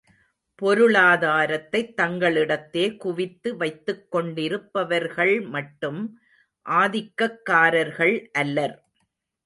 [0.61, 6.01] பொருளாதாரத்தைத் தங்களிடத்தே குவித்து வைத்துக்கொண்டிருப்பவர்கள் மட்டும்
[6.69, 8.77] ஆதிக்கக்காரர்கள் அல்லர்.